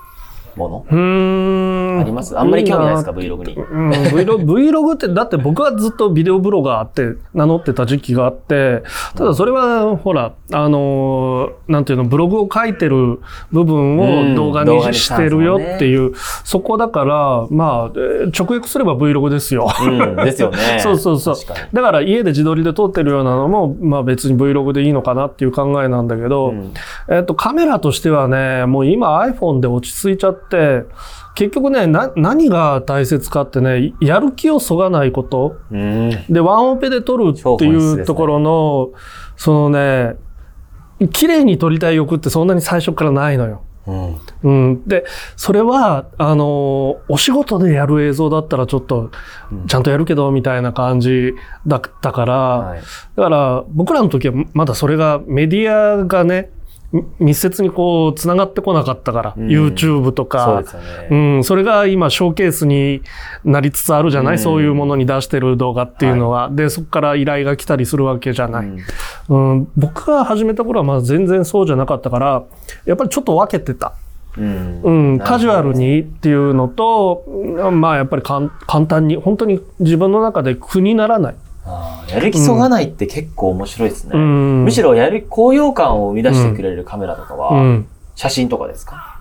[0.60, 2.00] もの、うーん。
[2.00, 2.38] あります？
[2.38, 3.12] あんまり興味ないですか？
[3.12, 3.56] い ?Vlog に。
[3.56, 8.84] うん、Vlog, Vlog って、だって僕はずっとビデオブロガーって名乗ってた時期があって、
[9.15, 13.19] ただそれは、ほら、あのーなんていうの、ブログを書いてる
[13.52, 19.67] 部分うんを動画ににしてるよっていう、そこだから、まあ、えー直訳すれば Vlog ですよ。
[19.82, 20.58] うん、ですよね。
[20.80, 21.36] そうそうそう。
[21.74, 26.74] だから家で自撮りで撮ってるようなのも、まあ別に Vlog でいいのかなっていう考えなんだけど、うん
[27.10, 30.48] えっと、カメラとしてはね、もう今 iPhone で落ち着いちゃって、
[31.35, 35.57] 結局ね、な、何が大切かってね、やる気をそがないこと。
[35.71, 36.09] うん。
[36.29, 38.89] で、ワンオペで撮るっていうところの、
[39.38, 40.15] そのね、
[41.13, 43.63] 綺麗に撮りたい欲ってそんなに最初からないのよ。
[43.88, 44.19] うん。
[44.43, 44.83] うん。
[44.85, 49.09] で、それは、あの、お仕事でやる映像だったらちょっと、
[49.67, 51.33] ちゃんとやるけど、みたいな感じ
[51.65, 52.79] だったから、はい。
[53.15, 56.59] だから僕らの時はまだそれがメディアがねみ
[57.19, 59.47] 密接にこう繋がってこなかったから、うん。
[59.47, 60.80] YouTube とそうかですよ
[61.12, 61.38] うね。
[61.39, 63.04] ん、それが今ショーケースに
[63.43, 64.39] なりつつあるじゃない、うん。
[64.39, 68.67] そういうものに出してる動画っていうのは、でそこから依頼が来たりするわけじゃない、
[69.30, 69.67] うん。
[69.78, 72.43] 僕が始めた頃はまあ全然そうじゃなかったから
[72.86, 73.93] やっぱりちょっと分けてた、
[74.38, 74.82] うん。
[74.82, 81.36] うん、カジュアルにっていうのとうんまあやっぱりかん簡単に本当に自分の中で苦にならない、
[82.12, 84.12] やる気そがないって結構面白いですね。
[84.13, 89.15] うん、むしろやる、高揚感を生み出してくれるカメラとかは、うん、写真とかですか？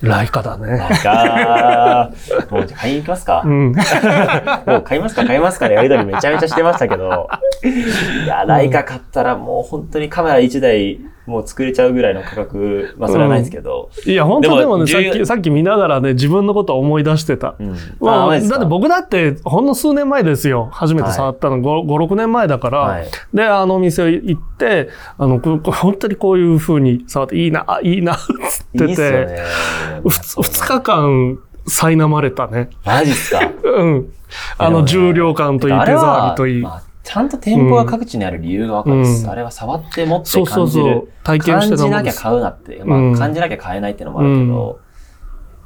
[0.00, 0.66] ライカだね。
[0.76, 2.10] なんか、
[2.50, 3.72] もうじゃあ買いに行きますか、うん。
[4.66, 7.28] もう買いますか買いますかでやりとりめちゃめちゃしてましたけど、
[7.62, 17.54] いや、ライカ買ったらもう本当にカメラ1台もう作れちゃうぐらいの価格、まあそれはないですけど、いや、本当ででももね、さっき、さっき見ながらね、自分のことを思い出してた。
[17.58, 17.76] うん。
[18.00, 20.68] まあ、だって僕だって、ほんの数年前ですよ。
[20.72, 22.78] 初めて触ったの、5、5 6年前だから。
[22.80, 28.14] はいで、あのお店行って、あの、本当にこういう風に触って、いいな、あいいな、
[28.48, 29.36] つっていいっすよて、ね。
[30.06, 32.68] ふつ2日間、苛まれたね。
[32.84, 33.40] マジっすか？
[33.64, 34.12] うん。
[34.58, 36.62] あの、重量感といい、手触りといい。
[36.62, 39.24] まあちゃんと店舗が各地にある理由がわかるす。
[39.24, 40.84] うんあれは触って持ってそうそう感じる。
[40.84, 41.08] そう。
[41.22, 41.90] 体験して感じ。
[41.90, 42.82] なんきゃ買うなって。
[42.84, 44.80] まあ、うん感じなきゃ買えないっていうのもあるけど、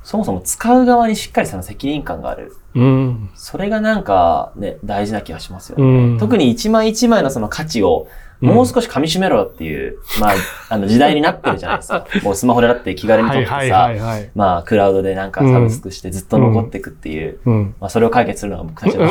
[0.08, 2.56] そもそも使う側にしっかりその責任感がある。
[2.74, 3.28] うん。
[3.34, 5.84] それがなんかね、大事な気がしますよね。
[5.84, 6.18] うん。
[6.18, 8.06] 特に一枚一枚のその価値を、
[8.40, 10.32] うんもう少し噛み締めろっていう、まあ、
[10.72, 12.06] あの時代になってるじゃないですか。
[12.22, 13.90] もうスマホでだって気軽に撮ってはいさ。
[14.36, 17.74] まあ、クラウドでなんかサブスクしてずっと残っていくっていう、うん。
[17.80, 19.08] まあ、それを解決するのが僕たちの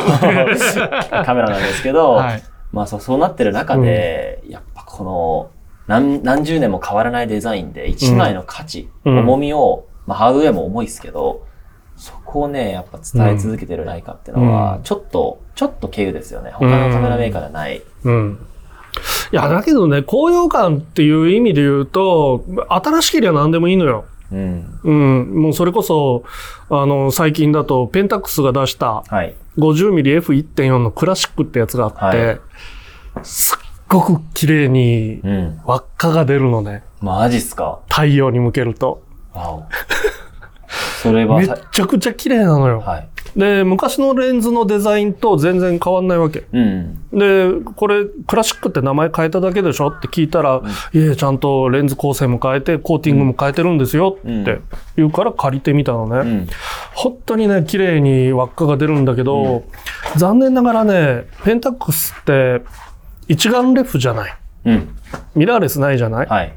[1.24, 2.42] カメラなんですけど、 はい。
[2.72, 5.50] まあそうそうなってる中で、やっぱこの
[5.88, 11.46] 何何十年も変わらないデザインで一枚の価値、うん重みを、まあハードウェアも重いですけど、
[11.96, 16.50] そこをね、やっぱ伝え続けてるライカっていうのはう、んちょっと、ちょっと経由ですよね。
[16.52, 17.82] 他のカメラメーカーではない。
[18.04, 18.38] うん。
[19.32, 24.06] いや、だけどね、高揚感っていう意味で言うと、新しければ何でもいいのよ。
[24.32, 24.80] うん。
[24.84, 25.42] うん。
[25.42, 26.24] もうそれこそ、
[26.70, 29.34] あの、最近だと、ペンタックスが出したはい。
[29.58, 32.40] 50mmF1.4 のクラシックってやつがあって、はい
[33.24, 35.60] すっごく綺麗にうん。
[35.64, 36.84] 輪っかが出るのね。
[37.00, 37.80] マジっすか？
[37.88, 39.02] 太陽に向けると。
[41.02, 42.80] それはめちゃくちゃ綺麗なのよ。
[42.80, 43.08] はい。
[43.36, 46.46] で、昔のレンズのデザインと全然変わんないわけ。
[46.52, 46.98] うん。
[47.12, 50.60] で、これ、クラシックって名前変えただけでしょって聞いたら、
[50.92, 54.60] いえ、ちゃんとレンズ構成も変えて、コーティングも変えてるんですよって
[54.96, 56.30] 言うから借りてみたのね。
[56.30, 56.48] うん。
[56.94, 59.64] 本当にね、綺麗に輪っかが出るんだけど、
[60.16, 62.62] 残念ながらね、ペンタックスって
[63.28, 64.36] 一眼レフじゃない。
[64.64, 64.96] うん。
[65.34, 66.52] ミラーレスないじゃない、はい。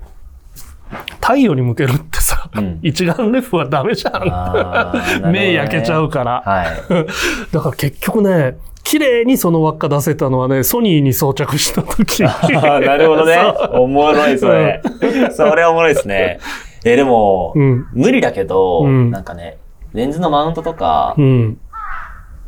[1.22, 5.24] 太陽に向けるってさ、うん一眼レフはダメじゃん。
[5.24, 6.44] ね目焼けちゃうから。
[6.46, 6.68] はい。
[7.54, 12.24] だから結局ね、綺麗にその輪っか出せたのはね、ソニーに装着した時。
[12.52, 13.38] なるほどね。
[13.74, 14.82] おもろい、それ。
[15.32, 16.40] それおもろいですね。
[16.84, 17.88] え、でも、うん。
[17.94, 19.58] 無理だけど、うんなんかね、
[19.94, 21.58] レンズのマウントとかう、ん。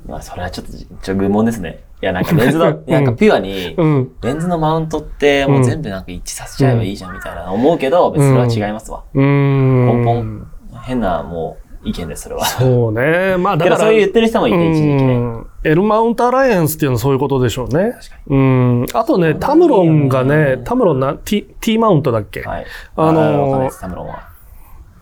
[0.08, 1.80] まあ、それはちょっと、ちょ、愚問ですね。
[2.04, 4.12] いや、なんかレンズの、うんなんかピュアに、うん。
[4.22, 9.06] レンズのマウントってもう全部なんか一致させちゃえばいいじゃんみたいな思うけど、別にそれは違いますわ。
[9.14, 10.48] うーん。
[10.84, 12.46] 変なもう意見です、それは。
[12.46, 13.38] そうね。
[13.38, 13.78] まあだから。
[13.78, 15.16] そういう言ってる人もいて、一時期ね。
[15.16, 17.96] うんエルマウントアライアンスっていうのはそういうことでしょうね。
[18.28, 18.86] うん。
[18.92, 22.66] あとね、タムロンがねね、タムロンな、T, T マウントだっけ、はい。
[22.98, 24.28] あのタムロンは。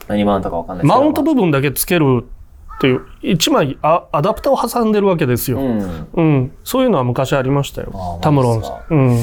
[0.07, 0.85] 何マウントかわかんない。
[0.85, 2.25] マウント部分だけつける
[2.81, 5.59] っていう、一枚あアダプターを挟んでるわけですよ。
[5.59, 6.07] うん。
[6.13, 6.51] うん。
[6.63, 8.23] そういうのは昔ありましたよあ。
[8.23, 8.85] タムロンマジっすか。
[8.89, 9.17] うん。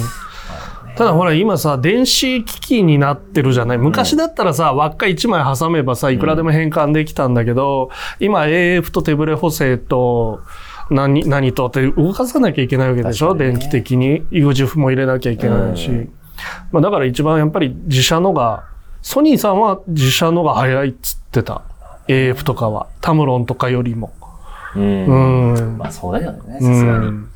[0.97, 3.79] ただほら今さ、電子機器になってるじゃない？
[3.79, 7.91] 昔だったらさ、輪っか1枚挟めばさ、いくらでも変換できたんだけど、
[8.21, 10.41] 今 AF と手ブレ補正と、
[10.91, 14.23] 何、何とって動かさなきゃいけないわけでしょ、電気的に。
[14.31, 15.89] UGF も入れなきゃいけないし。
[15.89, 16.13] うん
[16.71, 18.63] まあだから一番やっぱり自社のが、
[19.03, 21.63] ソニーさんは自社のが早いっつってた。
[22.09, 22.89] AF とかは。
[23.01, 24.13] タムロンとかよりも。
[24.75, 24.81] う。
[24.81, 25.79] うんん。
[25.79, 27.11] まあそうだよね、うさすがに。
[27.11, 27.29] ん。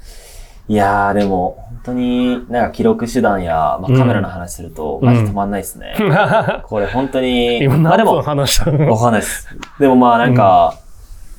[0.68, 5.94] いやーでも、本当になんか記録手段や、まあ、カメラの話すると、うんマジ止まんないですね。
[6.64, 9.48] これ本当に、今何分まあでも、話したわのかんないです。
[9.78, 10.74] でもまあなんか、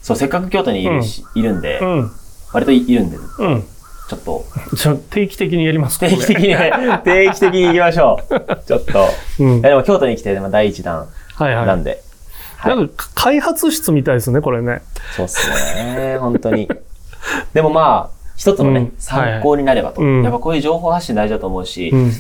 [0.01, 2.11] そう、せっかく京都にいるし、いるんでう、ん。
[2.51, 3.63] 割といいるんで、うん。
[4.09, 4.43] ちょっと、
[4.75, 6.71] じゃあ定期的にやりますか定期的にね、
[7.05, 8.33] 定期的に行きましょう。
[8.67, 9.05] ちょっと。
[9.39, 11.65] うんでも京都に来て、まあ第一弾はいはい。
[11.65, 11.89] なんで。
[11.91, 11.99] はい。
[12.69, 14.81] なんか開発室みたいですね、これね。
[15.15, 16.17] そうっすね。
[16.19, 16.69] 本当に。
[17.53, 20.01] でもまあ、一つのね、うん参考になればと。
[20.01, 22.11] はいはいうんやっぱこういう情報発信大事だと思うし、うん。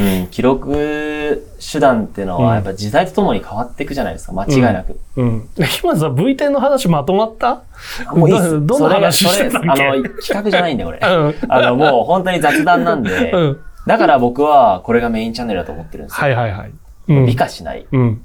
[0.00, 4.98] うん、記録手段っていうのうんはやっぱ時代とともに変わっていくじゃないですか、間違いなく。
[5.16, 5.48] うん。
[5.82, 7.62] 今さ、V10 の話まとまった？
[8.06, 8.52] あもういいっす。
[8.66, 9.84] どどんな話それがしてたっけ？
[9.84, 10.98] あの、 企画じゃないんで、これ。
[11.02, 11.34] うん。
[11.48, 13.58] あの、もう本当に雑談なんで、うん。
[13.86, 16.22] だから僕はこれがメインチャンネルだと思ってるんですよ。
[16.22, 16.70] はいはいはい。
[17.08, 17.26] うん。
[17.26, 18.22] 美化しない、うん。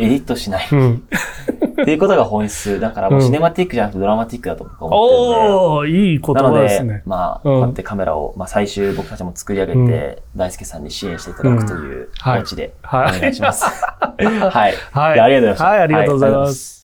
[0.00, 1.02] エディットしない、うん。
[1.82, 2.80] っていうことが本質。
[2.80, 5.52] だからもうシネマティックじゃなくてドラマティックだと僕は思ってるんで。
[5.52, 7.02] おー、いい言なので、葉ですね。
[7.06, 13.64] まあ、うんこうやってカメラを、まあ、最終僕たちも作り上げて、うん大輔さんに支援していただくという気はい持ちでおはい願いします。
[13.64, 14.24] はい。
[14.92, 15.20] はい。
[15.20, 16.79] ありがとうございましたはい、ありがとうございます。